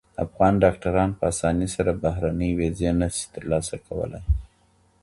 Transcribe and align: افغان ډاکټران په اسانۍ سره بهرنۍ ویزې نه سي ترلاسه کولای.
افغان 0.25 0.53
ډاکټران 0.63 1.09
په 1.19 1.23
اسانۍ 1.31 1.67
سره 1.75 1.91
بهرنۍ 2.03 2.51
ویزې 2.59 2.91
نه 2.99 3.07
سي 3.15 3.25
ترلاسه 3.35 3.75
کولای. 3.87 4.23